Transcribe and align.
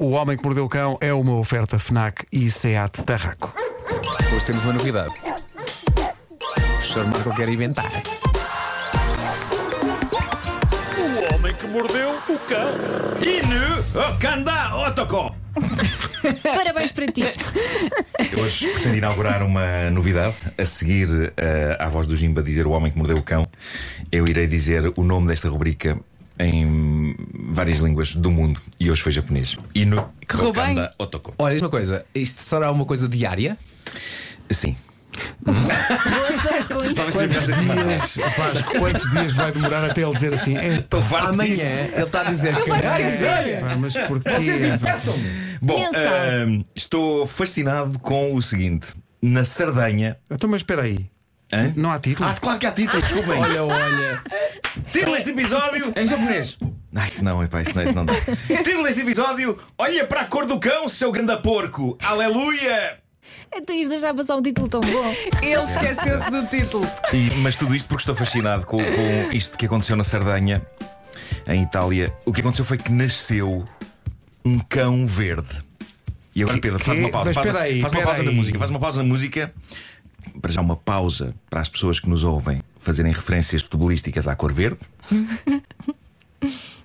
O 0.00 0.12
Homem 0.12 0.34
que 0.34 0.42
Mordeu 0.42 0.64
o 0.64 0.68
Cão 0.68 0.96
é 0.98 1.12
uma 1.12 1.34
oferta 1.34 1.78
FNAC 1.78 2.24
e 2.32 2.50
SEAT 2.50 3.02
Tarraco. 3.02 3.52
Hoje 4.34 4.46
temos 4.46 4.64
uma 4.64 4.72
novidade. 4.72 5.12
O 6.78 6.82
Sr. 6.82 7.04
Marco 7.04 7.34
quer 7.36 7.50
inventar. 7.50 7.92
O 10.96 11.34
homem 11.34 11.54
que 11.54 11.66
mordeu 11.66 12.12
o 12.12 12.38
cão. 12.48 12.70
Inu 13.20 14.14
Okanda 14.14 14.74
Otoko. 14.86 15.36
Parabéns 16.42 16.92
para 16.92 17.12
ti. 17.12 17.24
Eu 18.32 18.42
hoje 18.42 18.68
pretendo 18.68 18.96
inaugurar 18.96 19.42
uma 19.42 19.90
novidade. 19.90 20.34
A 20.56 20.64
seguir 20.64 21.30
eh, 21.36 21.76
à 21.78 21.90
voz 21.90 22.06
do 22.06 22.16
Jimba 22.16 22.42
dizer 22.42 22.66
o 22.66 22.70
homem 22.70 22.90
que 22.90 22.96
mordeu 22.96 23.18
o 23.18 23.22
cão, 23.22 23.46
eu 24.10 24.26
irei 24.26 24.46
dizer 24.46 24.94
o 24.96 25.04
nome 25.04 25.26
desta 25.26 25.50
rubrica 25.50 25.98
em 26.44 27.14
várias 27.50 27.78
línguas 27.80 28.14
do 28.14 28.30
mundo 28.30 28.60
e 28.78 28.90
hoje 28.90 29.02
foi 29.02 29.12
japonês. 29.12 29.56
Inu 29.74 30.04
Correu 30.28 30.52
bem? 30.52 30.62
Okanda 30.72 30.92
Otoko. 30.98 31.34
Olha, 31.38 31.52
diz 31.54 31.62
uma 31.62 31.70
coisa: 31.70 32.04
isto 32.14 32.40
será 32.42 32.70
uma 32.70 32.84
coisa 32.84 33.08
diária? 33.08 33.56
Sim. 34.50 34.76
Boa 35.42 35.54
sorte 36.40 36.72
com 36.72 36.84
isso. 36.84 36.94
Talvez 36.94 37.14
seja 37.16 37.26
melhor 37.26 37.36
esta 37.42 37.54
semana. 37.56 37.84
Dias, 37.84 38.36
Vasco, 38.36 38.78
quantos 38.78 39.10
dias 39.10 39.32
vai 39.32 39.52
demorar 39.52 39.84
até 39.90 40.02
ele 40.02 40.12
dizer 40.12 40.32
assim? 40.34 40.56
É, 40.56 40.76
Estou 40.76 41.02
farto 41.02 41.36
disto. 41.38 41.62
Amanhã 41.66 41.88
ele 41.94 42.02
está 42.04 42.20
a 42.20 42.24
dizer 42.30 42.54
que. 42.54 42.70
pá, 42.70 43.76
mas 43.78 43.96
porquê? 43.96 44.30
Bom, 45.60 45.76
Mensal. 45.78 46.02
eh, 46.02 46.64
estou 46.74 47.26
fascinado 47.26 47.98
com 47.98 48.34
o 48.34 48.40
seguinte: 48.40 48.88
na 49.20 49.44
Sardanha. 49.44 50.16
Então, 50.30 50.48
mas 50.48 50.60
espera 50.60 50.82
aí. 50.82 51.10
Hã? 51.52 51.72
Não 51.76 51.90
há 51.90 51.98
título? 51.98 52.28
Ah, 52.28 52.34
claro 52.40 52.58
que 52.58 52.66
há 52.66 52.72
título, 52.72 53.02
desculpem. 53.02 53.38
Olha, 53.40 53.64
olha. 53.64 54.22
Título 54.92 55.14
deste 55.16 55.30
episódio. 55.30 55.92
Em 55.96 56.06
japonês. 56.06 56.56
Ah, 56.94 57.06
isso 57.06 57.24
não, 57.24 57.42
epá, 57.42 57.62
isso 57.62 57.74
não, 57.74 57.82
isso 57.84 57.94
não 57.94 58.04
dá. 58.06 58.14
Título 58.64 58.84
deste 58.84 59.00
episódio: 59.02 59.58
Olha 59.78 60.06
para 60.06 60.22
a 60.22 60.24
cor 60.24 60.46
do 60.46 60.58
cão, 60.60 60.88
seu 60.88 61.10
ganda 61.12 61.36
porco. 61.36 61.96
Aleluia! 62.02 62.98
Então 63.54 63.74
ias 63.74 63.88
deixar 63.88 64.14
passar 64.14 64.36
um 64.36 64.42
título 64.42 64.68
tão 64.68 64.80
bom. 64.80 65.14
Ele 65.42 65.54
esqueceu-se 65.54 66.30
do 66.30 66.46
título. 66.46 66.88
E- 67.12 67.30
mas 67.42 67.56
tudo 67.56 67.74
isto 67.74 67.86
porque 67.88 68.02
estou 68.02 68.14
fascinado 68.14 68.64
com, 68.66 68.78
com 68.78 69.32
isto 69.32 69.56
que 69.58 69.66
aconteceu 69.66 69.96
na 69.96 70.02
Sardanha, 70.04 70.62
em 71.46 71.62
Itália. 71.62 72.12
O 72.24 72.32
que 72.32 72.40
aconteceu 72.40 72.64
foi 72.64 72.76
que 72.78 72.90
nasceu 72.92 73.64
um 74.44 74.58
cão 74.58 75.04
verde. 75.06 75.62
E 76.34 76.42
agora, 76.42 76.58
Pedro, 76.58 76.78
faz 76.78 76.96
que- 76.98 77.04
uma 77.04 77.10
pausa. 77.10 77.26
mas 77.26 77.34
pausa- 77.34 77.48
espera 77.50 77.64
aí, 77.64 77.80
faz 77.80 77.92
uma 77.92 77.98
espera 78.00 78.06
pausa 78.06 78.22
na 78.24 78.30
aí. 78.30 78.36
música. 78.36 78.58
Faz 78.58 78.70
uma 78.70 78.80
pausa 78.80 79.02
na 79.02 79.08
música. 79.08 79.54
Para 80.40 80.52
já, 80.52 80.60
uma 80.60 80.76
pausa 80.76 81.34
para 81.48 81.60
as 81.60 81.68
pessoas 81.68 82.00
que 82.00 82.08
nos 82.08 82.24
ouvem 82.24 82.62
fazerem 82.78 83.12
referências 83.12 83.62
futebolísticas 83.62 84.26
à 84.26 84.34
cor 84.34 84.52
verde. 84.52 84.80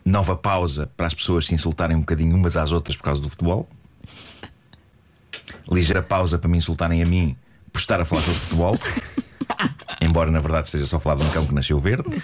Nova 0.04 0.36
pausa 0.36 0.90
para 0.96 1.08
as 1.08 1.14
pessoas 1.14 1.46
se 1.48 1.54
insultarem 1.54 1.96
um 1.96 2.02
bocadinho 2.02 2.36
umas 2.36 2.58
às 2.58 2.72
outras 2.72 2.98
por 2.98 3.04
causa 3.04 3.22
do 3.22 3.30
futebol. 3.30 3.68
Ligeira 5.72 6.04
pausa 6.04 6.38
para 6.38 6.50
me 6.50 6.58
insultarem 6.58 7.02
a 7.02 7.06
mim 7.06 7.36
por 7.72 7.80
estar 7.80 8.00
a 8.00 8.06
falar 8.06 8.22
sobre 8.22 8.40
futebol. 8.40 8.80
Embora 10.02 10.30
na 10.30 10.40
verdade 10.40 10.68
esteja 10.68 10.86
só 10.86 11.00
falar 11.00 11.16
de 11.16 11.24
um 11.24 11.30
cão 11.32 11.48
que 11.48 11.54
nasceu 11.54 11.80
verde. 11.80 12.22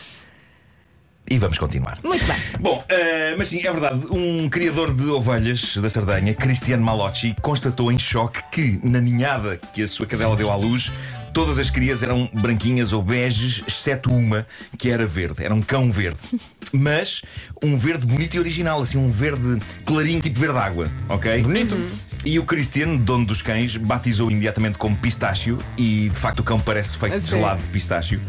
E 1.32 1.38
vamos 1.38 1.58
continuar. 1.58 1.98
Muito 2.04 2.26
bem. 2.26 2.36
Bom, 2.60 2.84
eh, 2.90 3.36
mas 3.38 3.48
sim, 3.48 3.66
é 3.66 3.72
verdade. 3.72 4.06
Um 4.12 4.50
criador 4.50 4.94
de 4.94 5.08
ovelhas 5.08 5.78
da 5.78 5.90
Sardanha, 5.90 6.34
Cristiano 6.34 6.84
Malocci, 6.84 7.34
constatou 7.42 7.90
em 7.90 7.98
choque 7.98 8.44
que, 8.52 8.86
na 8.86 9.00
ninhada 9.00 9.56
que 9.74 9.82
a 9.82 9.88
sua 9.88 10.06
cadela 10.06 10.36
deu 10.36 10.52
à 10.52 10.58
luz, 10.58 10.92
todas 11.34 11.58
as 11.58 11.70
crias 11.70 12.04
eram 12.04 12.30
branquinhas 12.34 12.92
ou 12.92 13.02
beges, 13.02 13.64
exceto 13.66 14.12
uma 14.12 14.46
que 14.78 14.90
era 14.90 15.08
verde. 15.08 15.42
Era 15.42 15.56
um 15.56 15.62
cão 15.62 15.90
verde. 15.90 16.20
Mas 16.74 17.22
um 17.64 17.78
verde 17.78 18.06
bonito 18.06 18.36
e 18.36 18.40
original, 18.40 18.82
assim, 18.82 18.98
um 18.98 19.09
verde 19.09 19.58
clarinho, 19.86 20.20
tipo 20.20 20.38
verde 20.38 20.58
água, 20.58 20.92
ok? 21.08 21.44
Bonito. 21.44 21.78
E 22.24 22.38
o 22.38 22.44
Cristiano, 22.44 23.00
dono 23.00 23.26
dos 23.26 23.42
cães, 23.42 23.76
batizou 23.76 24.30
imediatamente 24.30 24.78
como 24.78 24.96
pistácio 24.96 25.58
e 25.76 26.10
de 26.10 26.20
facto 26.20 26.42
o 26.42 26.44
cão 26.44 26.60
parece 26.60 26.96
feito 26.96 27.20
de 27.20 27.28
gelado 27.28 27.62
de 27.62 27.68
pistácio 27.70 28.22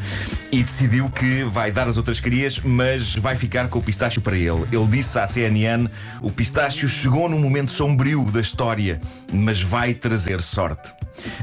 e 0.50 0.62
decidiu 0.62 1.10
que 1.10 1.44
vai 1.44 1.70
dar 1.70 1.86
as 1.86 1.98
outras 1.98 2.18
crias, 2.18 2.58
mas 2.58 3.14
vai 3.14 3.36
ficar 3.36 3.68
com 3.68 3.78
o 3.78 3.82
pistácio 3.82 4.22
para 4.22 4.36
ele. 4.36 4.64
Ele 4.72 4.86
disse 4.88 5.18
à 5.18 5.28
CNN: 5.28 5.88
o 6.22 6.30
pistácio 6.30 6.88
chegou 6.88 7.28
num 7.28 7.38
momento 7.38 7.70
sombrio 7.70 8.24
da 8.24 8.40
história, 8.40 8.98
mas 9.30 9.60
vai 9.60 9.92
trazer 9.92 10.40
sorte. 10.40 10.90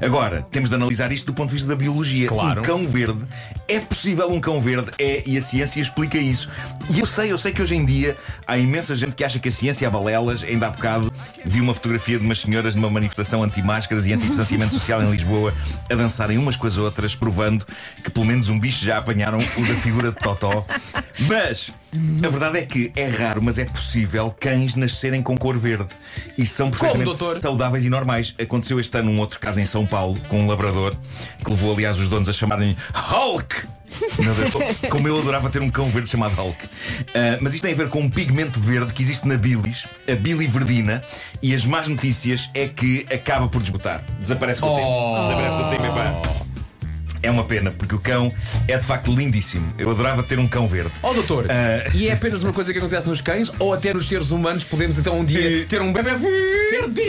Agora, 0.02 0.42
temos 0.42 0.70
de 0.70 0.76
analisar 0.76 1.12
isto 1.12 1.28
do 1.28 1.34
ponto 1.34 1.50
de 1.50 1.56
vista 1.56 1.70
da 1.70 1.76
biologia. 1.76 2.28
Claro. 2.28 2.62
Um 2.62 2.64
cão 2.64 2.88
verde 2.88 3.26
é 3.68 3.80
possível 3.80 4.32
um 4.32 4.40
cão 4.40 4.60
verde, 4.60 4.92
é, 4.98 5.24
e 5.26 5.38
a 5.38 5.42
ciência 5.42 5.80
explica 5.80 6.18
isso. 6.18 6.50
E 6.90 7.00
eu 7.00 7.06
sei, 7.06 7.32
eu 7.32 7.38
sei 7.38 7.52
que 7.52 7.62
hoje 7.62 7.76
em 7.76 7.86
dia 7.86 8.18
há 8.48 8.58
imensa 8.58 8.96
gente 8.96 9.16
que 9.16 9.24
acha 9.24 9.40
que 9.40 9.50
a 9.50 9.52
ciência 9.52 9.86
é 9.86 9.90
balelas. 9.90 10.44
Ainda 10.44 10.68
há 10.68 10.70
bocado 10.72 11.12
vi 11.46 11.62
uma 11.62 11.74
fotografia 11.74 12.18
de 12.18 12.26
umas 12.26 12.40
senhoras 12.40 12.76
numa 12.76 12.90
manifestação 12.90 13.44
anti-máscaras 13.44 14.08
e 14.08 14.14
anti-distanciamento 14.14 14.74
social 14.74 15.02
em 15.04 15.12
Lisboa 15.12 15.54
a 15.90 15.96
dançarem 15.96 16.38
umas 16.38 16.56
com 16.56 16.68
as 16.68 16.78
outras, 16.78 17.16
provando 17.16 17.66
que 18.04 18.10
pelo 18.10 18.26
menos 18.26 18.50
um 18.50 18.60
bicho 18.60 18.84
já 18.84 18.98
apanharam 18.98 19.40
o 19.40 19.68
da 19.68 19.76
figura 19.76 20.12
de 20.12 20.18
Totó. 20.18 20.66
Mas 21.28 21.72
a 21.92 22.30
verdade 22.30 22.60
é 22.60 22.66
que 22.66 22.92
é 22.96 23.08
raro, 23.08 23.42
mas 23.42 23.58
é 23.58 23.66
possível 23.66 24.34
cães 24.40 24.76
nascerem 24.76 25.22
com 25.22 25.38
cor 25.38 25.58
verde 25.58 25.88
e 26.38 26.46
são 26.46 26.70
perfeitamente 26.70 27.06
doutor? 27.06 27.36
saudáveis 27.38 27.86
e 27.86 27.90
normais. 27.90 28.36
Aconteceu 28.40 28.80
este 28.80 28.98
ano 28.98 29.12
um 29.12 29.20
outro 29.20 29.40
caso 29.40 29.60
em 29.60 29.66
São 29.66 29.86
Paulo 29.86 30.20
com 30.28 30.42
um 30.42 30.48
labrador 30.48 30.96
que 31.44 31.50
levou, 31.50 31.74
aliás, 31.74 31.98
os 31.98 32.08
donos 32.08 32.30
a 32.30 32.34
chamarem 32.34 32.76
Hulk. 32.94 33.68
Meu 34.20 34.34
Deus, 34.36 34.52
como 34.90 35.08
eu 35.08 35.18
adorava 35.18 35.50
ter 35.50 35.62
um 35.62 35.70
cão 35.70 35.86
verde 35.86 36.10
chamado 36.10 36.36
Hulk. 36.36 36.70
Ah, 37.16 37.38
mas 37.42 37.56
isto 37.56 37.64
tem 37.64 37.74
a 37.74 37.78
ver 37.78 37.90
com 37.90 38.00
um 38.02 38.10
pigmento 38.10 38.60
verde 38.60 38.94
que 38.94 39.02
existe 39.02 39.28
na 39.28 39.36
bilis, 39.36 39.88
a 40.08 40.16
biliverdina, 40.16 41.04
e 41.42 41.56
as 41.56 41.66
más 41.66 41.88
notícias 41.88 42.50
é 42.54 42.68
que 42.68 43.06
acaba 43.12 43.48
por 43.48 43.62
desbotar. 43.62 44.04
Desaparece 44.20 44.62
com 44.62 44.72
o 44.72 44.76
tempo. 44.76 44.88
Oh. 44.88 45.24
Desaparece 45.24 45.58
com 45.58 45.64
o 45.64 45.70
tempo, 45.70 45.86
epá. 45.86 46.49
É 47.22 47.30
uma 47.30 47.44
pena, 47.44 47.72
porque 47.72 47.94
o 47.96 48.00
cão 48.00 48.34
é 48.68 48.78
de 48.78 48.86
facto 48.86 49.14
lindíssimo. 49.14 49.74
Eu 49.78 49.90
adorava 49.92 50.24
ter 50.24 50.40
um 50.40 50.48
cão 50.48 50.68
verde. 50.68 50.92
Ó 51.04 51.14
doutor, 51.14 51.48
Ah. 51.50 51.90
e 51.94 52.08
é 52.08 52.14
apenas 52.14 52.44
uma 52.44 52.54
coisa 52.54 52.72
que 52.72 52.80
acontece 52.80 53.08
nos 53.08 53.22
cães 53.22 53.52
ou 53.60 53.74
até 53.74 53.94
nos 53.94 54.08
seres 54.08 54.32
humanos 54.32 54.64
podemos 54.64 54.98
então 54.98 55.20
um 55.20 55.26
dia 55.26 55.66
ter 55.66 55.82
um 55.82 55.92
bebê 55.92 56.16
verde? 56.16 57.02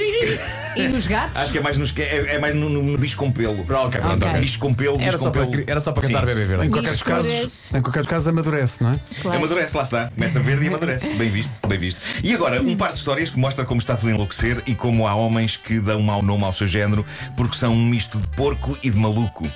E 0.77 0.89
nos 0.89 1.07
gatos? 1.07 1.41
Acho 1.41 1.53
que 1.53 1.59
é 1.59 1.61
mais, 1.61 1.77
nos, 1.77 1.93
é, 1.97 2.35
é 2.35 2.39
mais 2.39 2.55
no, 2.55 2.69
no- 2.69 2.83
no 2.83 2.99
bicho 2.99 3.17
com 3.17 3.31
pelo. 3.31 3.61
Ok, 3.63 4.01
pronto, 4.01 4.27
ok. 4.27 4.41
Bicho 4.41 4.59
com 4.59 4.73
pelo, 4.75 4.97
Era 5.01 5.07
bicho 5.07 5.19
só, 5.19 5.25
com 5.27 5.31
para, 5.33 5.47
pelo. 5.47 5.65
era 5.67 5.81
só 5.81 5.93
para 5.93 6.03
cantar 6.03 6.21
Sim. 6.21 6.27
bebê 6.27 6.45
verde. 6.45 6.67
Em 6.67 6.71
qualquer, 6.71 6.99
casos, 6.99 7.75
em 7.75 7.83
qualquer 7.83 8.07
caso, 8.07 8.31
amadurece, 8.31 8.83
não 8.83 8.93
é? 8.93 9.01
Claro. 9.21 9.39
Amadurece, 9.39 9.77
lá 9.77 9.83
está. 9.83 10.09
Começa 10.15 10.41
verde 10.41 10.65
e 10.65 10.69
amadurece. 10.69 11.13
Bem 11.15 11.31
visto, 11.31 11.51
bem 11.67 11.79
visto. 11.79 12.01
E 12.23 12.35
agora, 12.35 12.61
um 12.63 12.77
par 12.77 12.93
de 12.93 12.99
histórias 12.99 13.31
que 13.31 13.39
mostra 13.39 13.65
como 13.65 13.81
está 13.81 13.97
tudo 13.97 14.09
a 14.11 14.13
enlouquecer 14.13 14.63
e 14.67 14.75
como 14.75 15.07
há 15.07 15.15
homens 15.15 15.57
que 15.57 15.79
dão 15.81 16.01
mau 16.01 16.23
nome 16.23 16.45
ao 16.45 16.53
seu 16.53 16.67
género 16.67 17.05
porque 17.37 17.57
são 17.57 17.73
um 17.75 17.87
misto 17.87 18.19
de 18.19 18.27
porco 18.29 18.79
e 18.83 18.91
de 18.91 18.97
maluco. 18.99 19.49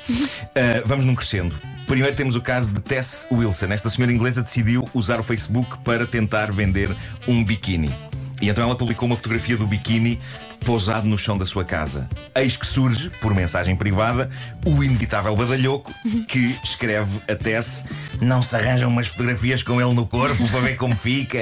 Ah, 0.54 0.82
vamos 0.84 1.04
num 1.04 1.14
crescendo. 1.14 1.54
Primeiro 1.86 2.16
temos 2.16 2.34
o 2.34 2.40
caso 2.40 2.72
de 2.72 2.80
Tess 2.80 3.26
Wilson. 3.30 3.66
Esta 3.66 3.90
senhora 3.90 4.12
inglesa 4.12 4.42
decidiu 4.42 4.88
usar 4.94 5.20
o 5.20 5.22
Facebook 5.22 5.78
para 5.84 6.06
tentar 6.06 6.50
vender 6.50 6.94
um 7.28 7.44
biquíni. 7.44 7.94
E 8.40 8.48
então 8.48 8.64
ela 8.64 8.74
publicou 8.74 9.06
uma 9.06 9.16
fotografia 9.16 9.56
do 9.56 9.66
biquíni 9.66 10.20
pousado 10.64 11.06
no 11.06 11.16
chão 11.16 11.36
da 11.36 11.44
sua 11.44 11.64
casa. 11.64 12.08
Eis 12.34 12.56
que 12.56 12.66
surge, 12.66 13.10
por 13.20 13.34
mensagem 13.34 13.76
privada, 13.76 14.30
o 14.64 14.82
inevitável 14.82 15.36
badalhoco 15.36 15.92
que 16.26 16.56
escreve 16.64 17.20
a 17.28 17.34
Tess: 17.34 17.84
Não 18.20 18.42
se 18.42 18.56
arranjam 18.56 18.88
umas 18.88 19.06
fotografias 19.06 19.62
com 19.62 19.80
ele 19.80 19.92
no 19.92 20.06
corpo 20.06 20.48
para 20.48 20.60
ver 20.60 20.76
como 20.76 20.96
fica. 20.96 21.38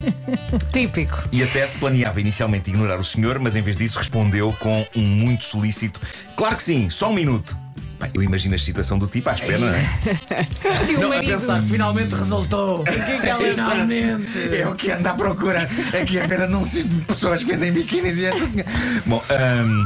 Típico. 0.72 1.22
E 1.30 1.42
a 1.42 1.46
Tess 1.46 1.76
planeava 1.76 2.20
inicialmente 2.20 2.70
ignorar 2.70 2.98
o 2.98 3.04
senhor, 3.04 3.38
mas 3.38 3.54
em 3.54 3.62
vez 3.62 3.76
disso 3.76 3.98
respondeu 3.98 4.52
com 4.58 4.86
um 4.96 5.02
muito 5.02 5.44
solícito: 5.44 6.00
Claro 6.36 6.56
que 6.56 6.62
sim, 6.62 6.90
só 6.90 7.10
um 7.10 7.14
minuto. 7.14 7.56
Pá, 7.98 8.08
eu 8.14 8.22
imagino 8.22 8.54
a 8.54 8.56
excitação 8.56 8.96
do 8.98 9.06
tipo 9.08 9.28
à 9.28 9.32
espera, 9.34 9.58
não 9.58 9.68
é? 9.68 9.84
Tio 10.86 11.00
Não, 11.00 11.06
a 11.12 11.16
marido. 11.16 11.32
pensar, 11.32 11.60
finalmente 11.62 12.14
resultou. 12.14 12.84
Finalmente. 12.86 14.56
É 14.56 14.66
o 14.68 14.74
que 14.74 14.90
anda 14.92 15.10
à 15.10 15.14
procura 15.14 15.68
aqui 16.00 16.18
a 16.20 16.26
ver 16.26 16.42
anúncios 16.42 16.86
de 16.88 16.94
pessoas 17.02 17.42
que 17.42 17.50
vendem 17.52 17.72
biquínis 17.72 18.18
e 18.18 18.26
esta 18.26 18.46
senhora. 18.46 18.70
Bom, 19.04 19.22
hum, 19.30 19.84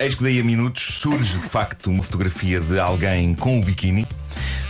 eis 0.00 0.14
que 0.14 0.22
daí 0.22 0.38
a 0.40 0.44
minutos 0.44 0.82
surge 1.00 1.38
de 1.38 1.48
facto 1.48 1.90
uma 1.90 2.02
fotografia 2.02 2.60
de 2.60 2.78
alguém 2.78 3.34
com 3.34 3.58
o 3.58 3.64
biquíni. 3.64 4.06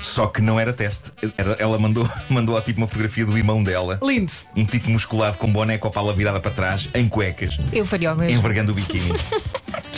Só 0.01 0.29
que 0.29 0.41
não 0.41 0.61
era 0.61 0.73
teste. 0.73 1.11
Era- 1.37 1.57
ela 1.59 1.77
mandou, 1.81 2.09
mandou 2.31 2.55
ao 2.55 2.63
tipo 2.63 2.79
uma 2.81 2.87
fotografia 2.87 3.27
do 3.27 3.37
irmão 3.37 3.61
dela. 3.65 3.99
Lindo. 4.01 4.31
Um 4.55 4.65
tipo 4.65 4.89
musculado 4.89 5.37
com 5.39 5.51
boné 5.53 5.79
com 5.79 5.89
a 5.89 5.91
pala 5.91 6.13
virada 6.15 6.39
para 6.39 6.53
trás, 6.53 6.89
em 6.95 7.09
cuecas, 7.09 7.59
Eu 7.73 7.85
faria 7.85 8.13
o 8.13 8.17
mesmo. 8.17 8.39
envergando 8.39 8.71
o 8.71 8.75
biquíni. 8.77 9.13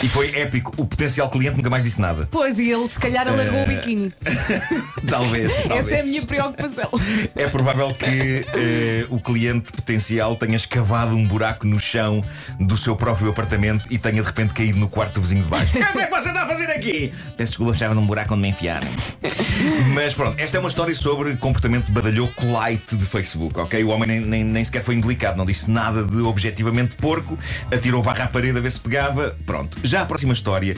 E 0.01 0.07
foi 0.07 0.33
épico. 0.35 0.73
O 0.77 0.85
potencial 0.85 1.29
cliente 1.29 1.57
nunca 1.57 1.69
mais 1.69 1.83
disse 1.83 1.99
nada. 1.99 2.27
Pois, 2.31 2.57
e 2.57 2.71
ele 2.71 2.87
se 2.87 2.99
calhar 2.99 3.27
alargou 3.27 3.59
Eh, 3.59 3.63
o 3.63 3.67
biquíni. 3.67 4.13
Talvez. 5.09 5.51
Essa 5.57 5.67
talvez. 5.67 5.87
é 5.91 5.99
a 5.99 6.03
minha 6.03 6.21
preocupação. 6.25 6.89
É 7.35 7.47
provável 7.47 7.93
que 7.93 8.45
eh, 8.53 9.05
o 9.09 9.19
cliente 9.19 9.71
potencial 9.71 10.35
tenha 10.35 10.55
escavado 10.55 11.15
um 11.15 11.25
buraco 11.25 11.67
no 11.67 11.79
chão 11.79 12.23
do 12.59 12.77
seu 12.77 12.95
próprio 12.95 13.29
apartamento 13.29 13.85
e 13.89 13.97
tenha 13.97 14.21
de 14.21 14.27
repente 14.27 14.53
caído 14.53 14.79
no 14.79 14.87
quarto 14.87 15.15
do 15.15 15.21
vizinho 15.21 15.43
de 15.43 15.49
baixo. 15.49 15.73
O 15.89 15.91
que 15.93 15.99
é 16.01 16.05
que 16.05 16.11
você 16.11 16.29
está 16.29 16.43
a 16.43 16.47
fazer 16.47 16.69
aqui? 16.71 17.13
Peço 17.35 17.51
desculpa, 17.51 17.73
estava 17.73 17.93
num 17.95 18.05
buraco 18.05 18.33
onde 18.33 18.43
me 18.43 18.49
enfiaram. 18.49 18.87
Mas 19.93 20.13
pronto, 20.13 20.39
esta 20.41 20.57
é 20.57 20.59
uma 20.59 20.69
história 20.69 20.93
sobre 20.93 21.35
comportamento 21.37 21.91
badalhoco 21.91 22.45
light 22.51 22.95
de 22.95 23.05
Facebook, 23.05 23.59
ok? 23.59 23.83
O 23.83 23.89
homem 23.89 24.07
nem, 24.07 24.19
nem, 24.21 24.43
nem 24.43 24.63
sequer 24.63 24.83
foi 24.83 24.95
indelicado, 24.95 25.37
não 25.37 25.45
disse 25.45 25.69
nada 25.69 26.03
de 26.05 26.21
objetivamente 26.21 26.95
porco, 26.95 27.37
atirou 27.73 28.01
barra 28.01 28.25
à 28.25 28.27
parede 28.27 28.57
a 28.57 28.61
ver 28.61 28.71
se 28.71 28.79
pegava. 28.79 29.35
Pronto. 29.45 29.77
Já 29.89 30.03
a 30.03 30.05
próxima 30.05 30.33
história 30.33 30.77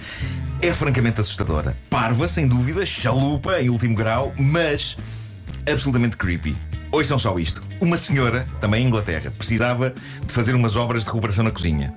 é 0.61 0.71
francamente 0.71 1.19
assustadora. 1.19 1.75
Parva, 1.89 2.29
sem 2.29 2.47
dúvida, 2.47 2.85
chalupa 2.85 3.61
em 3.61 3.69
último 3.69 3.93
grau, 3.93 4.33
mas 4.39 4.95
absolutamente 5.69 6.15
creepy. 6.15 6.55
Ouçam 6.93 7.19
só 7.19 7.37
isto. 7.37 7.61
Uma 7.81 7.97
senhora, 7.97 8.47
também 8.61 8.85
em 8.85 8.87
Inglaterra, 8.87 9.29
precisava 9.37 9.89
de 9.89 10.31
fazer 10.31 10.55
umas 10.55 10.77
obras 10.77 11.01
de 11.01 11.07
recuperação 11.07 11.43
na 11.43 11.51
cozinha. 11.51 11.93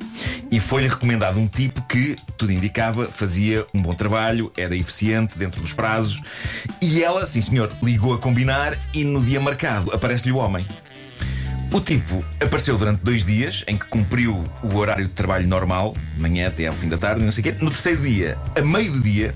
E 0.50 0.58
foi-lhe 0.58 0.88
recomendado 0.88 1.38
um 1.38 1.46
tipo 1.46 1.82
que, 1.82 2.16
tudo 2.37 2.52
indicava, 2.52 3.05
fazia 3.05 3.64
um 3.72 3.81
bom 3.81 3.94
trabalho, 3.94 4.50
era 4.56 4.75
eficiente 4.75 5.38
dentro 5.38 5.60
dos 5.60 5.72
prazos. 5.72 6.20
E 6.82 7.00
ela, 7.00 7.25
sim 7.26 7.40
senhor, 7.40 7.70
ligou 7.81 8.12
a 8.12 8.19
combinar 8.19 8.76
e 8.93 9.05
no 9.05 9.20
dia 9.20 9.40
marcado 9.40 9.93
aparece-lhe 9.93 10.32
o 10.32 10.38
homem. 10.38 10.67
O 11.75 11.81
tipo 11.81 12.25
apareceu 12.41 12.79
durante 12.79 13.03
dois 13.03 13.25
dias 13.25 13.65
em 13.67 13.76
que 13.76 13.85
cumpriu 13.87 14.44
o 14.62 14.76
horário 14.76 15.06
de 15.06 15.11
trabalho 15.12 15.49
normal, 15.49 15.93
de 16.15 16.21
manhã 16.21 16.47
até 16.47 16.69
ao 16.69 16.73
fim 16.73 16.88
da 16.88 16.97
tarde, 16.97 17.21
não 17.25 17.32
sei 17.32 17.41
o 17.41 17.44
quê. 17.44 17.56
No 17.61 17.69
terceiro 17.69 18.00
dia, 18.00 18.38
a 18.56 18.62
meio 18.62 18.93
do 18.93 19.00
dia, 19.00 19.35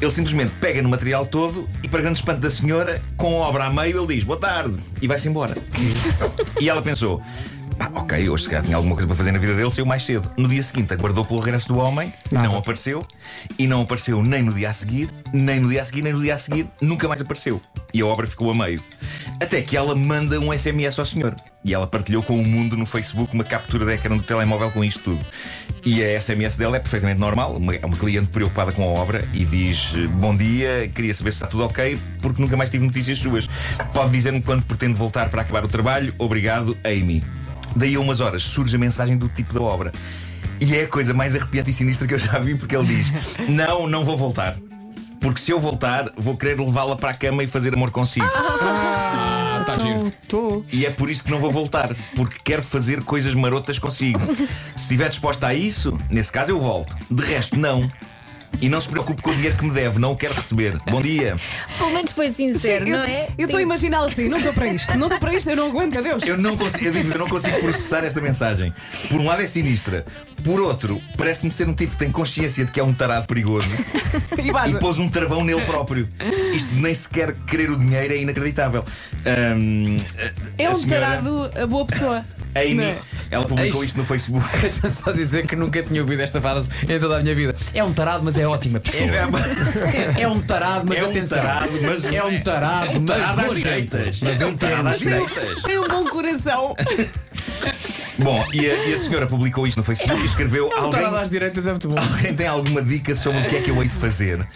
ele 0.00 0.12
simplesmente 0.12 0.52
pega 0.60 0.80
no 0.80 0.88
material 0.88 1.26
todo 1.26 1.68
e, 1.82 1.88
para 1.88 2.02
grande 2.02 2.20
espanto 2.20 2.38
da 2.40 2.52
senhora, 2.52 3.02
com 3.16 3.42
a 3.42 3.48
obra 3.48 3.64
a 3.64 3.70
meio, 3.70 3.98
ele 3.98 4.14
diz 4.14 4.22
boa 4.22 4.38
tarde 4.38 4.78
e 5.02 5.08
vai-se 5.08 5.26
embora. 5.28 5.56
e 6.60 6.68
ela 6.68 6.80
pensou. 6.80 7.20
"Pá, 7.76 7.90
ok, 7.96 8.28
hoje 8.28 8.44
se 8.44 8.48
calhar 8.48 8.62
tinha 8.64 8.76
alguma 8.76 8.94
coisa 8.94 9.08
para 9.08 9.16
fazer 9.16 9.32
na 9.32 9.40
vida 9.40 9.54
dele, 9.56 9.70
saiu 9.72 9.86
mais 9.86 10.04
cedo. 10.04 10.30
No 10.36 10.46
dia 10.48 10.62
seguinte, 10.62 10.92
aguardou 10.92 11.24
pelo 11.24 11.40
regresso 11.40 11.66
do 11.66 11.78
homem, 11.78 12.12
Nada. 12.30 12.46
não 12.46 12.58
apareceu, 12.58 13.04
e 13.58 13.66
não 13.66 13.80
apareceu 13.82 14.22
nem 14.22 14.40
no 14.40 14.52
dia 14.52 14.70
a 14.70 14.72
seguir, 14.72 15.10
nem 15.32 15.58
no 15.58 15.68
dia 15.68 15.82
a 15.82 15.84
seguir, 15.84 16.02
nem 16.02 16.12
no 16.12 16.20
dia 16.22 16.36
a 16.36 16.38
seguir, 16.38 16.68
nunca 16.80 17.08
mais 17.08 17.20
apareceu. 17.20 17.60
E 17.92 18.00
a 18.02 18.06
obra 18.06 18.24
ficou 18.26 18.50
a 18.52 18.54
meio. 18.54 18.80
Até 19.40 19.62
que 19.62 19.74
ela 19.74 19.94
manda 19.94 20.38
um 20.38 20.52
SMS 20.52 20.98
ao 20.98 21.06
senhor. 21.06 21.34
E 21.64 21.72
ela 21.72 21.86
partilhou 21.86 22.22
com 22.22 22.38
o 22.38 22.44
mundo 22.44 22.76
no 22.76 22.84
Facebook 22.84 23.32
uma 23.32 23.42
captura 23.42 23.86
da 23.86 23.94
ecrã 23.94 24.14
do 24.14 24.22
telemóvel 24.22 24.70
com 24.70 24.84
isto 24.84 25.02
tudo. 25.02 25.26
E 25.84 26.04
a 26.04 26.20
SMS 26.20 26.56
dela 26.56 26.76
é 26.76 26.78
perfeitamente 26.78 27.18
normal. 27.18 27.56
É 27.80 27.86
uma 27.86 27.96
cliente 27.96 28.28
preocupada 28.28 28.70
com 28.70 28.82
a 28.82 28.86
obra 28.86 29.24
e 29.32 29.46
diz: 29.46 29.94
Bom 30.18 30.36
dia, 30.36 30.90
queria 30.94 31.14
saber 31.14 31.32
se 31.32 31.36
está 31.36 31.46
tudo 31.46 31.64
ok, 31.64 31.98
porque 32.20 32.40
nunca 32.40 32.54
mais 32.54 32.68
tive 32.68 32.84
notícias 32.84 33.18
suas. 33.18 33.48
Pode 33.94 34.12
dizer-me 34.12 34.42
quando 34.42 34.62
pretende 34.62 34.94
voltar 34.94 35.30
para 35.30 35.40
acabar 35.40 35.64
o 35.64 35.68
trabalho? 35.68 36.14
Obrigado, 36.18 36.76
Amy. 36.84 37.22
Daí 37.74 37.94
a 37.94 38.00
umas 38.00 38.20
horas 38.20 38.42
surge 38.42 38.76
a 38.76 38.78
mensagem 38.78 39.16
do 39.16 39.28
tipo 39.28 39.54
da 39.54 39.62
obra. 39.62 39.90
E 40.60 40.76
é 40.76 40.82
a 40.82 40.86
coisa 40.86 41.14
mais 41.14 41.34
arrepiante 41.34 41.70
e 41.70 41.72
sinistra 41.72 42.06
que 42.06 42.12
eu 42.12 42.18
já 42.18 42.38
vi, 42.38 42.56
porque 42.56 42.76
ele 42.76 42.86
diz: 42.86 43.12
Não, 43.48 43.86
não 43.86 44.04
vou 44.04 44.18
voltar. 44.18 44.56
Porque 45.18 45.40
se 45.40 45.50
eu 45.50 45.60
voltar, 45.60 46.10
vou 46.16 46.36
querer 46.36 46.58
levá-la 46.60 46.96
para 46.96 47.10
a 47.10 47.14
cama 47.14 47.42
e 47.42 47.46
fazer 47.46 47.74
amor 47.74 47.90
consigo. 47.90 48.26
E 50.72 50.86
é 50.86 50.90
por 50.90 51.10
isso 51.10 51.24
que 51.24 51.30
não 51.30 51.38
vou 51.38 51.50
voltar, 51.50 51.94
porque 52.14 52.38
quero 52.42 52.62
fazer 52.62 53.02
coisas 53.02 53.34
marotas 53.34 53.78
consigo. 53.78 54.18
Se 54.76 54.82
estiver 54.82 55.08
disposta 55.08 55.46
a 55.46 55.54
isso, 55.54 55.96
nesse 56.08 56.32
caso 56.32 56.50
eu 56.50 56.60
volto. 56.60 56.96
De 57.10 57.24
resto, 57.24 57.58
não. 57.58 57.90
E 58.60 58.68
não 58.68 58.80
se 58.80 58.88
preocupe 58.88 59.22
com 59.22 59.30
o 59.30 59.34
dinheiro 59.34 59.56
que 59.56 59.64
me 59.64 59.70
deve, 59.70 59.98
não 59.98 60.12
o 60.12 60.16
quero 60.16 60.34
receber. 60.34 60.78
Bom 60.90 61.00
dia. 61.00 61.34
Pelo 61.78 61.92
menos 61.92 62.12
foi 62.12 62.30
sincero, 62.30 62.86
eu 62.86 62.98
não 62.98 63.04
é? 63.04 63.28
eu 63.38 63.44
estou 63.46 63.58
a 63.58 63.62
imaginar 63.62 64.04
assim, 64.04 64.28
não 64.28 64.36
estou 64.38 64.52
para 64.52 64.66
isto, 64.66 64.98
não 64.98 65.06
estou 65.06 65.18
para 65.18 65.34
isto, 65.34 65.48
eu 65.48 65.56
não 65.56 65.68
aguento, 65.68 65.98
adeus. 65.98 66.22
Eu 66.24 66.36
não 66.36 66.56
consigo, 66.56 66.84
eu 66.84 66.92
digo, 66.92 67.10
eu 67.12 67.18
não 67.18 67.28
consigo 67.28 67.58
processar 67.60 68.04
esta 68.04 68.20
mensagem. 68.20 68.72
Por 69.08 69.18
um 69.20 69.26
lado 69.26 69.40
é 69.40 69.46
sinistra, 69.46 70.04
por 70.44 70.60
outro, 70.60 71.00
parece-me 71.16 71.50
ser 71.52 71.68
um 71.68 71.74
tipo 71.74 71.92
que 71.92 71.98
tem 71.98 72.10
consciência 72.12 72.64
de 72.64 72.70
que 72.72 72.78
é 72.80 72.84
um 72.84 72.92
tarado 72.92 73.26
perigoso 73.26 73.68
E 74.38 74.70
e 74.70 74.78
pôs 74.78 74.98
um 74.98 75.08
travão 75.08 75.42
nele 75.44 75.62
próprio. 75.62 76.08
Isto 76.54 76.74
nem 76.74 76.92
sequer 76.92 77.34
querer 77.46 77.70
o 77.70 77.78
dinheiro 77.78 78.12
é 78.12 78.18
inacreditável. 78.18 78.84
A- 79.24 80.40
É 80.58 80.70
um 80.70 80.74
senhora 80.74 81.00
tarado 81.06 81.50
a 81.58 81.66
boa 81.66 81.86
pessoa. 81.86 82.24
Amy, 82.54 82.74
Não 82.74 82.84
é? 82.84 82.98
ela 83.30 83.44
publicou 83.44 83.80
Eish. 83.82 83.88
isto 83.90 83.98
no 83.98 84.04
Facebook. 84.04 84.46
Deixa-me 84.60 84.92
só 84.92 85.12
dizer 85.12 85.46
que 85.46 85.54
nunca 85.56 85.82
tinha 85.82 86.00
ouvido 86.00 86.20
esta 86.20 86.40
frase 86.40 86.68
em 86.88 86.98
toda 86.98 87.18
a 87.18 87.20
minha 87.20 87.34
vida. 87.34 87.54
É 87.74 87.82
um 87.84 87.92
tarado, 87.92 88.24
mas 88.24 88.36
é 88.38 88.46
ótima 88.46 88.80
pessoa. 88.80 89.08
É 90.18 90.26
um 90.28 90.40
tarado, 90.40 90.86
mas 90.86 90.98
É 90.98 91.04
um 91.06 91.10
atenção. 91.10 91.38
tarado, 91.40 91.72
mas 91.82 92.04
é 92.04 92.24
um 92.24 92.40
tarado, 92.40 93.00
mas 93.00 93.06
tarado 93.18 93.40
às 93.40 93.46
bom 93.46 93.54
jeito. 93.54 93.56
direitas. 93.96 94.20
Mas 94.20 94.40
É 94.40 94.46
um 94.46 94.56
tarado 94.56 94.88
às 94.88 94.98
direitas. 94.98 95.62
Tem 95.62 95.78
um 95.78 95.88
bom 95.88 96.04
coração. 96.08 96.74
Bom, 98.18 98.44
e 98.52 98.60
a, 98.70 98.74
e 98.86 98.92
a 98.94 98.98
senhora 98.98 99.26
publicou 99.26 99.66
isto 99.66 99.78
no 99.78 99.84
Facebook 99.84 100.20
e 100.20 100.26
escreveu: 100.26 100.68
Um 100.68 100.72
alguém, 100.76 100.90
tarado 100.90 101.16
às 101.16 101.30
direitas 101.30 101.66
é 101.66 101.70
muito 101.70 101.88
bom. 101.88 101.96
alguém 101.98 102.34
tem 102.34 102.46
alguma 102.46 102.82
dica 102.82 103.14
sobre 103.16 103.40
o 103.40 103.48
que 103.48 103.56
é 103.56 103.60
que 103.62 103.70
eu 103.70 103.80
hei 103.82 103.88
de 103.88 103.94
fazer? 103.94 104.46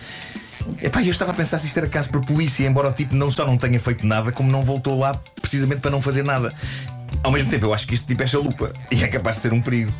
Epá, 0.82 1.02
eu 1.02 1.10
estava 1.10 1.30
a 1.30 1.34
pensar 1.34 1.58
se 1.58 1.66
isto 1.66 1.76
era 1.78 1.86
caso 1.88 2.08
para 2.10 2.20
a 2.20 2.22
polícia, 2.24 2.66
embora 2.66 2.88
o 2.88 2.92
tipo 2.92 3.14
não 3.14 3.30
só 3.30 3.46
não 3.46 3.56
tenha 3.56 3.78
feito 3.80 4.06
nada, 4.06 4.32
como 4.32 4.50
não 4.50 4.62
voltou 4.62 4.98
lá 4.98 5.14
precisamente 5.40 5.80
para 5.80 5.90
não 5.90 6.00
fazer 6.02 6.22
nada. 6.22 6.52
Ao 7.24 7.32
mesmo 7.32 7.48
tempo, 7.50 7.64
eu 7.64 7.72
acho 7.74 7.86
que 7.86 7.94
este 7.94 8.06
tipo 8.06 8.22
é 8.22 8.26
chalupa 8.26 8.70
e 8.92 9.02
é 9.02 9.08
capaz 9.08 9.36
de 9.36 9.42
ser 9.42 9.52
um 9.54 9.60
perigo. 9.62 9.90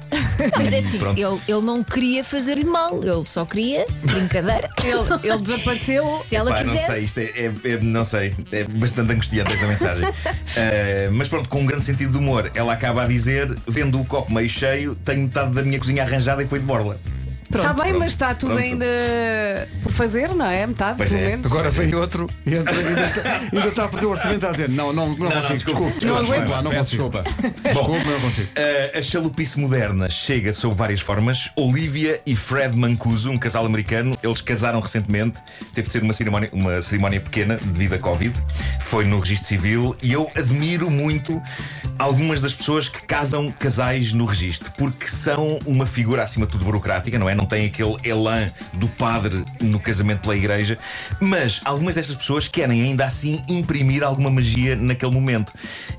Mas 0.58 0.72
é 0.72 0.78
assim, 0.80 0.98
pronto. 0.98 1.18
ele, 1.18 1.40
ele 1.48 1.60
não 1.62 1.82
queria 1.82 2.22
fazer-lhe 2.22 2.64
mal, 2.64 3.02
ele 3.02 3.24
só 3.24 3.46
queria 3.46 3.86
brincadeira. 4.02 4.68
Ele, 4.84 5.32
ele 5.32 5.38
desapareceu. 5.42 6.22
Se 6.26 6.36
ela 6.36 6.50
Epá, 6.50 6.62
não 6.62 6.72
quisesse. 6.74 6.92
sei, 6.92 7.04
isto 7.04 7.18
é, 7.18 7.22
é- 7.24 7.72
é- 7.72 7.80
não 7.80 8.04
sei, 8.04 8.34
é 8.52 8.64
bastante 8.64 9.12
angustiante 9.14 9.54
esta 9.54 9.66
mensagem. 9.66 10.04
Eh, 10.56 11.08
mas 11.10 11.28
pronto, 11.28 11.48
com 11.48 11.62
um 11.62 11.66
grande 11.66 11.84
sentido 11.84 12.12
de 12.12 12.18
humor, 12.18 12.50
ela 12.54 12.72
acaba 12.74 13.02
a 13.02 13.06
dizer: 13.06 13.48
vendo 13.66 14.00
o 14.00 14.04
copo 14.04 14.32
meio 14.32 14.48
cheio, 14.48 14.94
tenho 14.94 15.22
metade 15.22 15.52
da 15.52 15.62
minha 15.62 15.78
cozinha 15.78 16.02
arranjada 16.04 16.42
e 16.42 16.46
foi 16.46 16.60
de 16.60 16.64
borla. 16.66 16.96
Está 17.44 17.72
bem, 17.72 17.84
pronto, 17.84 17.98
mas 17.98 18.12
está 18.12 18.34
tudo 18.34 18.54
pronto. 18.54 18.64
ainda 18.64 18.86
por 19.82 19.92
fazer, 19.92 20.34
não 20.34 20.46
é? 20.46 20.66
Metade, 20.66 20.96
Pois 20.96 21.10
pelo 21.10 21.22
é. 21.22 21.26
menos. 21.28 21.46
Agora 21.46 21.70
vem 21.70 21.94
outro 21.94 22.28
e 22.44 22.54
entra, 22.54 22.74
ainda, 22.74 23.06
está, 23.06 23.40
ainda 23.52 23.68
está 23.68 23.84
a 23.84 23.88
fazer 23.88 24.06
o 24.06 24.10
orçamento 24.10 24.46
a 24.46 24.50
dizer: 24.50 24.68
Não, 24.68 24.92
não, 24.92 25.08
não, 25.10 25.16
não, 25.16 25.30
consigo, 25.30 25.54
desculpa. 25.54 25.80
desculpe. 25.90 26.06
Não 26.06 26.16
aguento. 26.16 26.48
lá, 26.48 26.62
não 26.62 26.70
consigo. 26.72 27.10
desculpa. 27.10 27.24
Não 27.74 28.20
consigo. 28.20 28.48
Uh, 28.48 28.98
a 28.98 29.02
chalupice 29.02 29.58
moderna 29.58 30.08
chega 30.08 30.52
sob 30.52 30.74
várias 30.74 31.00
formas. 31.00 31.50
Olivia 31.56 32.20
e 32.26 32.34
Fred 32.34 32.76
Mancuso, 32.76 33.30
um 33.30 33.38
casal 33.38 33.64
americano, 33.66 34.16
eles 34.22 34.40
casaram 34.40 34.80
recentemente. 34.80 35.38
Teve 35.74 35.86
de 35.86 35.92
ser 35.92 36.02
uma 36.02 36.12
cerimónia, 36.12 36.48
uma 36.52 36.82
cerimónia 36.82 37.20
pequena 37.20 37.56
devido 37.62 37.94
à 37.94 37.98
Covid. 37.98 38.34
Foi 38.80 39.04
no 39.04 39.18
registro 39.20 39.48
civil 39.48 39.96
e 40.02 40.12
eu 40.12 40.30
admiro 40.36 40.90
muito 40.90 41.40
algumas 41.98 42.40
das 42.40 42.54
pessoas 42.54 42.88
que 42.88 43.00
casam 43.02 43.52
casais 43.52 44.12
no 44.12 44.24
registro, 44.24 44.72
porque 44.76 45.08
são 45.08 45.58
uma 45.64 45.86
figura 45.86 46.22
acima 46.22 46.46
de 46.46 46.52
tudo 46.52 46.64
burocrática, 46.64 47.18
não 47.18 47.28
é? 47.28 47.33
Não 47.34 47.46
tem 47.46 47.66
aquele 47.66 47.96
elan 48.04 48.50
do 48.72 48.88
padre 48.88 49.44
no 49.60 49.78
casamento 49.80 50.20
pela 50.20 50.36
igreja, 50.36 50.78
mas 51.20 51.60
algumas 51.64 51.94
destas 51.94 52.16
pessoas 52.16 52.48
querem 52.48 52.82
ainda 52.82 53.04
assim 53.04 53.42
imprimir 53.48 54.02
alguma 54.02 54.30
magia 54.30 54.76
naquele 54.76 55.12
momento. 55.12 55.52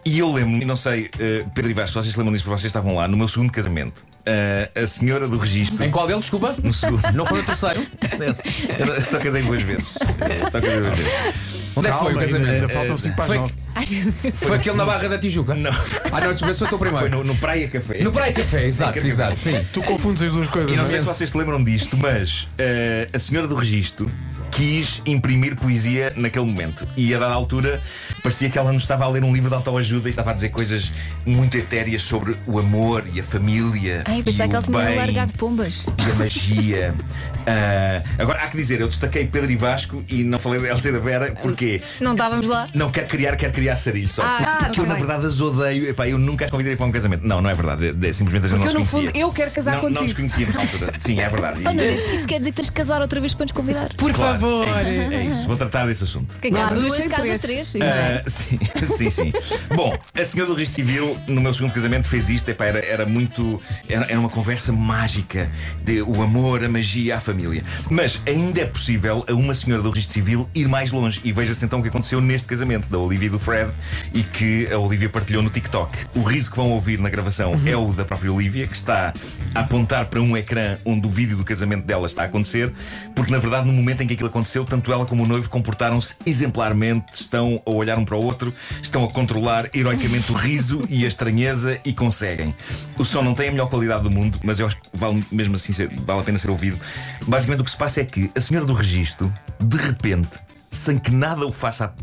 E 0.03 0.19
eu 0.19 0.31
lembro, 0.31 0.61
e 0.61 0.65
não 0.65 0.75
sei, 0.75 1.05
uh, 1.05 1.49
Pedro 1.53 1.71
e 1.71 1.73
Vasco, 1.73 1.93
vocês 1.93 2.13
se 2.13 2.17
lembram 2.17 2.33
disso 2.33 2.43
porque 2.43 2.59
vocês 2.59 2.69
estavam 2.69 2.95
lá, 2.95 3.07
no 3.07 3.17
meu 3.17 3.27
segundo 3.27 3.51
casamento, 3.51 4.03
uh, 4.25 4.83
a 4.83 4.85
senhora 4.85 5.27
do 5.27 5.37
registro. 5.37 5.83
Em 5.83 5.91
qual 5.91 6.07
deles, 6.07 6.21
desculpa? 6.21 6.55
No 6.62 6.74
segundo. 6.74 7.01
Não 7.13 7.25
foi 7.25 7.41
o 7.41 7.43
terceiro? 7.43 7.86
Eu 8.79 9.05
só 9.05 9.19
casei 9.19 9.43
duas 9.43 9.62
vezes. 9.62 9.98
Só 10.51 10.62
casei 10.62 10.81
duas 10.81 10.98
vezes. 10.98 11.54
Onde 11.75 11.88
é 11.88 11.91
que 11.91 11.98
foi 11.98 12.13
o 12.13 12.15
Calma, 12.15 12.22
ainda- 12.22 12.38
Ainda 12.38 12.50
casamento? 12.67 12.74
faltam 12.74 12.98
5 12.98 13.15
para 13.15 13.24
as 13.24 13.27
Foi, 13.27 13.38
9. 13.38 13.53
Ai, 13.75 13.86
meu 13.89 14.13
Deus. 14.22 14.36
foi 14.39 14.55
aquele 14.55 14.77
na 14.77 14.86
Barra 14.86 15.08
da 15.10 15.17
Tijuca? 15.20 15.55
Não. 15.55 15.72
Ah, 15.72 16.22
não, 16.22 16.32
desculpa, 16.32 16.53
sou 16.53 16.67
o 16.67 16.70
teu 16.70 16.79
Foi 16.79 16.88
primeiro. 16.89 17.17
no, 17.17 17.24
no 17.24 17.36
Praia 17.36 17.67
Café. 17.67 18.01
No 18.01 18.12
Praia 18.12 18.32
Café, 18.34 18.65
exato, 18.65 18.94
Café. 18.94 19.08
exato, 19.08 19.38
sim. 19.39 19.65
Tu 19.74 19.82
confundes 19.84 20.22
as 20.24 20.32
duas 20.32 20.48
coisas. 20.48 20.72
E 20.72 20.75
não 20.77 20.86
é? 20.86 20.88
sei 20.88 21.00
se 21.01 21.05
vocês 21.05 21.29
se 21.29 21.38
lembram 21.38 21.62
disto, 21.63 21.98
mas 21.98 22.48
eh, 22.58 23.10
a 23.13 23.20
senhora 23.20 23.48
do 23.48 23.55
registro 23.55 24.10
quis 24.55 25.01
imprimir 25.05 25.55
poesia 25.55 26.13
naquele 26.15 26.45
momento. 26.45 26.88
E 26.95 27.13
a 27.13 27.19
dada 27.19 27.33
altura 27.33 27.81
parecia 28.24 28.50
que 28.50 28.57
ela 28.57 28.71
nos 28.71 28.83
estava 28.83 29.03
a 29.03 29.07
ler 29.09 29.24
um 29.24 29.33
livro 29.33 29.50
de 29.50 29.55
autoajuda 29.55 30.07
e 30.07 30.12
estava 30.12 30.31
a 30.31 30.33
dizer 30.33 30.50
coisas 30.50 30.91
muito 31.25 31.57
etéreas 31.57 32.01
sobre 32.03 32.35
o 32.45 32.57
amor 32.59 33.03
e 33.13 33.19
a 33.19 33.24
família. 33.24 34.03
Ai, 34.05 34.19
e 34.19 34.24
pensava 34.24 34.50
que 34.50 34.55
o 34.55 34.59
ele 34.59 34.65
tinha 34.65 34.85
bem 34.85 34.95
largado 34.97 35.33
pombas. 35.33 35.85
E 36.00 36.12
a 36.12 36.15
magia. 36.15 36.95
Ah, 37.47 38.01
agora, 38.17 38.39
há 38.41 38.47
que 38.47 38.57
dizer, 38.57 38.81
eu 38.81 38.88
destaquei 38.88 39.27
Pedro 39.27 39.51
e 39.51 39.55
Vasco 39.55 40.03
e 40.09 40.24
não 40.24 40.39
falei 40.39 40.59
da 40.59 40.67
Elsa 40.69 40.89
e 40.89 40.91
da 40.93 40.97
Vera, 40.97 41.31
porque 41.43 41.79
Não 42.01 42.13
estávamos 42.13 42.47
lá. 42.47 42.67
não 42.74 42.89
quer 42.89 43.05
criar, 43.07 43.35
quer 43.35 43.51
criar 43.51 43.75
sarilho 43.75 44.09
só. 44.09 44.24
Ah, 44.25 44.62
porque 44.65 44.79
eu, 44.79 44.85
na 44.88 44.95
verdade, 44.95 45.27
as 45.27 45.39
odeio. 45.39 45.88
Epá, 45.88 46.07
eu 46.07 46.17
nunca 46.17 46.45
as 46.45 46.50
convidaria 46.50 46.75
para 46.75 46.88
um 46.88 46.91
casamento. 46.91 47.24
Não, 47.24 47.43
não 47.43 47.50
é 47.51 47.53
verdade. 47.53 47.85
É, 47.85 48.07
é 48.09 48.12
simplesmente 48.13 48.45
a 48.45 48.47
gente 48.47 48.57
Porque 48.62 48.74
não 48.74 48.79
eu, 48.79 48.79
no 48.79 48.85
fundo, 48.89 49.12
eu 49.13 49.31
quero 49.31 49.51
casar 49.51 49.75
não, 49.75 49.83
não 49.83 49.89
nos 50.01 50.13
contigo. 50.13 50.15
conhecíamos 50.15 50.55
na 50.55 50.62
altura. 50.62 50.93
Sim, 50.97 51.19
é 51.19 51.29
verdade. 51.29 51.59
E- 51.65 51.67
Oh, 51.67 51.74
não, 51.74 51.83
isso 52.15 52.27
quer 52.27 52.39
dizer 52.39 52.50
que 52.50 52.55
tens 52.55 52.65
de 52.65 52.71
casar 52.71 53.00
outra 53.00 53.19
vez 53.21 53.35
para 53.35 53.45
nos 53.45 53.51
convidar. 53.51 53.89
Por 53.95 54.12
Claro, 54.12 54.39
favor. 54.39 54.44
É 54.45 54.81
isso, 54.81 55.13
é 55.13 55.25
isso. 55.25 55.47
Vou 55.47 55.57
tratar 55.57 55.85
desse 55.85 56.03
assunto. 56.03 56.35
Que 56.39 56.49
Não 56.49 56.61
há 56.61 56.69
casa 56.69 56.81
duas 56.81 57.07
casa 57.07 57.39
três. 57.39 57.73
Ah, 57.75 58.29
sim, 58.29 58.59
sim, 58.95 59.09
sim. 59.09 59.33
Bom, 59.75 59.95
a 60.13 60.25
senhora 60.25 60.49
do 60.49 60.55
registro 60.55 60.75
civil, 60.75 61.17
no 61.27 61.41
meu 61.41 61.53
segundo 61.53 61.73
casamento, 61.73 62.07
fez 62.07 62.29
isto. 62.29 62.49
Epá, 62.49 62.65
era, 62.65 62.79
era 62.79 63.05
muito. 63.05 63.61
Era, 63.87 64.05
era 64.05 64.19
uma 64.19 64.29
conversa 64.29 64.71
mágica 64.71 65.49
de 65.83 66.01
o 66.01 66.21
amor, 66.21 66.63
a 66.63 66.69
magia, 66.69 67.17
a 67.17 67.19
família. 67.19 67.63
Mas 67.89 68.21
ainda 68.27 68.61
é 68.61 68.65
possível 68.65 69.25
a 69.27 69.33
uma 69.33 69.53
senhora 69.53 69.81
do 69.81 69.89
registro 69.89 70.13
civil 70.13 70.49
ir 70.53 70.67
mais 70.67 70.91
longe. 70.91 71.21
E 71.23 71.31
veja-se 71.31 71.63
então 71.65 71.79
o 71.79 71.81
que 71.81 71.89
aconteceu 71.89 72.21
neste 72.21 72.47
casamento 72.47 72.87
da 72.89 72.97
Olivia 72.97 73.27
e 73.27 73.31
do 73.31 73.39
Fred 73.39 73.71
e 74.13 74.23
que 74.23 74.71
a 74.71 74.77
Olivia 74.77 75.09
partilhou 75.09 75.41
no 75.41 75.49
TikTok. 75.49 75.97
O 76.15 76.21
riso 76.23 76.51
que 76.51 76.57
vão 76.57 76.71
ouvir 76.71 76.99
na 76.99 77.09
gravação 77.09 77.59
é 77.65 77.75
o 77.75 77.91
da 77.91 78.05
própria 78.05 78.31
Olivia, 78.31 78.67
que 78.67 78.75
está 78.75 79.13
a 79.53 79.59
apontar 79.61 80.05
para 80.05 80.21
um 80.21 80.35
ecrã 80.35 80.77
onde 80.85 81.07
o 81.07 81.09
vídeo 81.09 81.37
do 81.37 81.43
casamento 81.43 81.85
dela 81.85 82.05
está 82.05 82.23
a 82.23 82.25
acontecer, 82.25 82.71
porque 83.15 83.31
na 83.31 83.37
verdade, 83.37 83.67
no 83.67 83.73
momento 83.73 84.01
em 84.01 84.07
que 84.07 84.13
aquilo 84.13 84.25
aconteceu, 84.27 84.65
tanto 84.65 84.91
ela 84.91 85.05
como 85.05 85.24
o 85.24 85.27
noivo 85.27 85.50
comportaram-se 85.50 86.15
exemplarmente, 86.25 87.05
estão 87.13 87.62
a 87.65 87.70
olhar 87.72 87.98
um 87.98 88.05
para 88.05 88.15
o 88.15 88.24
outro, 88.24 88.53
estão 88.82 89.03
a 89.03 89.10
controlar 89.12 89.70
heroicamente 89.74 90.32
o 90.32 90.36
riso 90.36 90.86
e 90.89 91.05
a 91.05 91.08
estranheza 91.08 91.79
e 91.86 91.94
conseguem. 91.94 92.53
O 92.98 93.03
som 93.05 93.22
não 93.22 93.34
tem 93.34 93.50
a 93.50 93.51
melhor 93.51 93.70
qualidade 93.70 94.03
do 94.03 94.12
mundo, 94.12 94.39
mas 94.44 94.60
eu 94.60 94.67
acho 94.67 94.75
que 94.77 94.84
vale 94.94 95.25
mesmo 95.32 95.55
assim 95.55 95.74
ser- 95.74 95.89
vale 96.05 96.20
a 96.22 96.24
pena 96.24 96.38
ser 96.38 96.50
ouvido. 96.50 96.79
Basicamente, 97.27 97.62
o 97.62 97.63
que 97.63 97.72
se 97.72 97.77
passa 97.77 98.01
é 98.01 98.05
que 98.05 98.29
a 98.36 98.41
senhora 98.41 98.65
do 98.65 98.74
registro, 98.74 99.34
de 99.60 99.77
repente, 99.77 100.29
sem 100.72 100.98
que 100.98 101.12
nada 101.12 101.46
o 101.46 101.51
faça. 101.51 101.94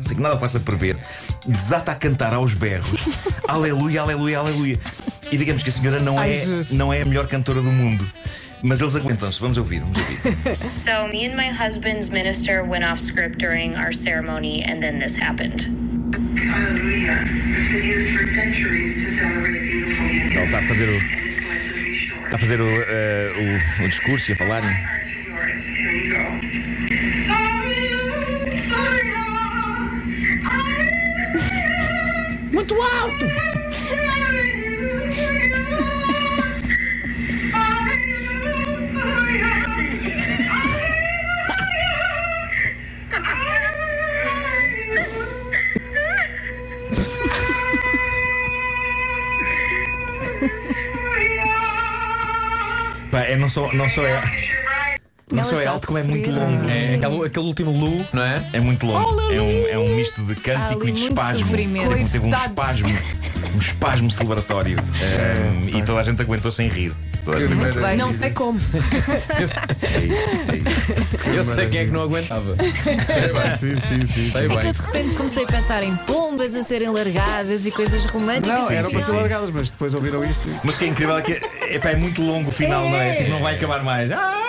Sem 0.00 0.16
que 0.16 0.22
nada 0.22 0.36
o 0.36 0.38
faça 0.38 0.58
prever, 0.58 0.96
desata 1.46 1.92
a 1.92 1.94
cantar 1.94 2.32
aos 2.32 2.54
berros 2.54 3.00
Aleluia, 3.46 4.00
aleluia, 4.00 4.38
aleluia. 4.38 4.80
E 5.30 5.36
digamos 5.36 5.62
que 5.62 5.68
a 5.68 5.72
senhora 5.72 6.00
não, 6.00 6.18
Ai, 6.18 6.32
é, 6.32 6.36
Jesus. 6.38 6.70
não 6.72 6.92
é 6.92 7.02
a 7.02 7.04
melhor 7.04 7.26
cantora 7.26 7.60
do 7.60 7.70
mundo. 7.70 8.04
Mas 8.62 8.80
eles 8.80 8.96
aguentam-se, 8.96 9.40
vamos 9.40 9.58
ouvir, 9.58 9.80
vamos 9.80 9.98
ouvir. 9.98 10.56
So, 10.56 11.06
me 11.08 11.24
and 11.26 11.36
my 11.36 11.48
husband's 11.48 12.10
minister 12.10 12.64
went 12.64 12.84
off 12.84 12.98
script 12.98 13.38
during 13.38 13.76
our 13.76 13.92
ceremony, 13.92 14.62
and 14.62 14.82
then 14.82 14.98
this 14.98 15.16
happened. 15.16 15.62
Hallelujah. 16.38 17.18
It's 17.22 17.72
been 17.72 17.84
used 17.84 18.18
for 18.18 18.26
centuries 18.26 18.94
to 19.04 19.10
celebrate 19.18 19.60
beautiful 19.60 20.06
union. 20.06 20.32
Ele 20.32 20.46
está 20.46 20.58
a 20.58 20.62
fazer 20.62 20.88
o, 20.88 20.96
está 22.24 22.36
a, 22.36 22.38
fazer 22.38 22.60
o, 22.60 22.68
eh, 22.68 23.32
o, 23.80 23.84
o 23.84 23.88
discurso 23.88 24.30
e 24.30 24.34
a 24.34 24.36
falar. 24.36 24.62
Here 24.62 25.92
you 25.92 26.14
go. 26.14 26.95
Pá, 53.10 53.20
é 53.20 53.36
não 53.36 53.48
só, 53.48 53.72
não 53.72 53.88
só 53.88 54.04
é, 54.04 54.20
não 55.32 55.40
Ela 55.42 55.52
é 55.52 55.54
está 55.54 55.70
a 55.70 55.72
alto, 55.72 55.86
como 55.86 55.98
é 55.98 56.02
sofrer. 56.02 56.16
muito 56.16 56.30
longo. 56.30 56.68
É 56.68 56.94
aquele, 56.94 57.26
aquele 57.26 57.46
último 57.46 57.70
Lu, 57.72 58.04
não 58.12 58.22
é? 58.22 58.42
É 58.52 58.60
muito 58.60 58.86
longo. 58.86 59.20
É 59.32 59.40
um, 59.40 59.68
é 59.68 59.78
um 59.78 59.96
misto 59.96 60.22
de 60.22 60.34
cântico 60.36 60.82
ali 60.82 60.90
e 60.90 60.94
de 60.94 61.00
muito 61.00 61.12
espasmo. 61.12 61.44
sofrimento. 61.46 61.88
Teve, 61.88 62.08
teve 62.10 62.26
um 62.26 62.30
Coitados. 62.30 62.80
espasmo. 62.80 62.88
Um 63.56 63.58
espasmo 63.58 64.10
celebratório. 64.10 64.76
Um, 64.78 65.78
e 65.78 65.82
toda 65.82 66.00
a 66.00 66.02
gente 66.02 66.20
aguentou 66.20 66.52
sem 66.52 66.68
rir. 66.68 66.92
Toda 67.24 67.38
a 67.38 67.40
gente- 67.40 67.54
Muito 67.54 67.80
bem. 67.80 67.96
Não 67.96 68.12
sei 68.12 68.30
como. 68.30 68.58
É 68.58 69.98
isso, 70.04 70.30
é 70.52 70.56
isso. 70.56 71.26
Eu 71.34 71.42
sei 71.54 71.68
quem 71.68 71.80
é 71.80 71.84
que 71.86 71.90
não 71.90 72.02
aguentava. 72.02 72.54
Sim, 73.56 73.80
sim, 73.80 74.04
sim. 74.06 74.30
Sei 74.30 74.44
É 74.44 74.48
que 74.48 74.56
bem. 74.56 74.66
eu 74.66 74.72
de 74.72 74.80
repente 74.82 75.14
comecei 75.16 75.44
a 75.44 75.46
pensar 75.46 75.82
em 75.82 75.96
pombas 75.96 76.54
a 76.54 76.62
serem 76.62 76.90
largadas 76.90 77.64
e 77.64 77.70
coisas 77.70 78.04
românticas. 78.04 78.60
Não, 78.60 78.68
Sim, 78.68 78.74
eram 78.74 78.90
sim, 78.90 78.96
para 78.96 79.04
ser 79.06 79.10
sim. 79.10 79.16
largadas, 79.16 79.50
mas 79.50 79.70
depois 79.70 79.94
ouviram 79.94 80.22
isto. 80.24 80.46
Mas 80.62 80.74
o 80.76 80.78
que 80.78 80.84
é 80.84 80.88
incrível 80.88 81.16
é 81.16 81.22
que 81.22 81.32
epá, 81.70 81.90
é 81.90 81.96
muito 81.96 82.20
longo 82.22 82.50
o 82.50 82.52
final, 82.52 82.88
não 82.90 82.96
é? 83.00 83.14
Tipo, 83.16 83.30
não 83.30 83.40
vai 83.42 83.54
acabar 83.56 83.82
mais. 83.82 84.10
Aleluia. 84.12 84.45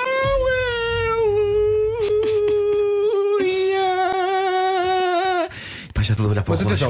Já 6.08 6.14
estou 6.14 6.28
a 6.28 6.30
olhar 6.32 6.44
para 6.44 6.52
Mas 6.52 6.62
o 6.62 6.68
atenção, 6.68 6.90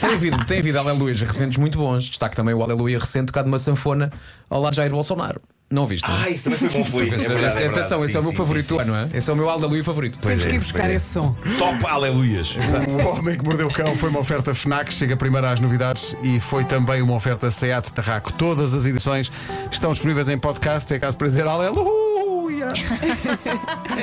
tem 0.00 0.14
havido, 0.14 0.44
tem 0.44 0.58
havido 0.60 0.78
aleluias 0.78 1.20
recentes 1.20 1.58
muito 1.58 1.78
bons. 1.78 2.04
Destaque 2.04 2.34
também 2.34 2.54
o 2.54 2.62
aleluia 2.62 2.98
recente 2.98 3.26
tocado 3.26 3.48
numa 3.48 3.58
sanfona 3.58 4.10
ao 4.48 4.60
lado 4.60 4.72
de 4.72 4.78
Jair 4.78 4.90
Bolsonaro. 4.90 5.40
Não 5.70 5.86
viste? 5.86 6.10
Ah, 6.10 6.30
isso 6.30 6.44
também 6.44 6.58
foi 6.58 6.68
bom, 6.70 6.84
foi. 6.84 7.08
É 7.12 7.16
verdade, 7.16 7.24
é 7.24 7.28
verdade. 7.28 7.64
Atenção, 7.80 8.02
esse 8.02 8.12
Sim, 8.12 8.18
é 8.18 8.20
o 8.20 8.24
meu 8.24 8.32
favorito, 8.32 8.78
sim, 8.78 8.84
não 8.86 8.96
é? 8.96 9.08
Esse 9.12 9.28
é 9.28 9.32
o 9.34 9.36
meu 9.36 9.50
aleluia 9.50 9.84
favorito. 9.84 10.18
Pois 10.22 10.40
Temos 10.40 10.46
é, 10.46 10.48
que 10.48 10.54
ir 10.54 10.58
buscar 10.60 10.90
é. 10.90 10.94
esse 10.94 11.12
som. 11.12 11.36
Top 11.58 11.86
aleluias. 11.86 12.56
O 12.56 13.08
Homem 13.08 13.36
que 13.36 13.44
Mordeu 13.44 13.66
o 13.66 13.72
Cão 13.72 13.94
foi 13.94 14.08
uma 14.08 14.20
oferta 14.20 14.54
Fnac, 14.54 14.92
chega 14.92 15.14
primeiro 15.14 15.46
às 15.46 15.60
novidades 15.60 16.16
e 16.22 16.40
foi 16.40 16.64
também 16.64 17.02
uma 17.02 17.14
oferta 17.14 17.50
Seat 17.50 17.92
Tarraco. 17.92 18.32
Todas 18.32 18.72
as 18.72 18.86
edições 18.86 19.30
estão 19.70 19.92
disponíveis 19.92 20.30
em 20.30 20.38
podcast, 20.38 20.92
é 20.94 20.98
caso 20.98 21.18
para 21.18 21.28
dizer 21.28 21.46
aleluia! 21.46 22.72